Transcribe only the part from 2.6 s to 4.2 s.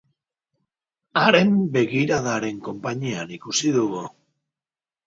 konpainian ikusi dugu.